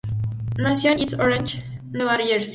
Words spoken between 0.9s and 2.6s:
en East Orange, Nueva Jersey.